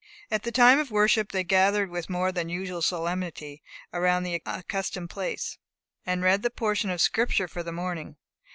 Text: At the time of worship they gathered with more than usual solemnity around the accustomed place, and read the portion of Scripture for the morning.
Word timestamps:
At 0.31 0.41
the 0.41 0.51
time 0.51 0.79
of 0.79 0.89
worship 0.89 1.31
they 1.31 1.43
gathered 1.43 1.91
with 1.91 2.09
more 2.09 2.31
than 2.31 2.49
usual 2.49 2.81
solemnity 2.81 3.61
around 3.93 4.23
the 4.23 4.41
accustomed 4.47 5.11
place, 5.11 5.59
and 6.07 6.23
read 6.23 6.41
the 6.41 6.49
portion 6.49 6.89
of 6.89 6.99
Scripture 7.01 7.47
for 7.47 7.61
the 7.61 7.71
morning. 7.71 8.15